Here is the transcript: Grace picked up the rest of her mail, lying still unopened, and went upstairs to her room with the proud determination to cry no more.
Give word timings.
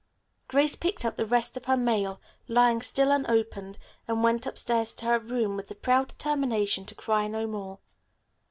Grace 0.47 0.75
picked 0.75 1.05
up 1.05 1.15
the 1.15 1.27
rest 1.27 1.55
of 1.55 1.65
her 1.65 1.77
mail, 1.77 2.19
lying 2.47 2.81
still 2.81 3.11
unopened, 3.11 3.77
and 4.07 4.23
went 4.23 4.47
upstairs 4.47 4.95
to 4.95 5.05
her 5.05 5.19
room 5.19 5.55
with 5.55 5.67
the 5.67 5.75
proud 5.75 6.07
determination 6.07 6.87
to 6.87 6.95
cry 6.95 7.27
no 7.27 7.45
more. 7.45 7.77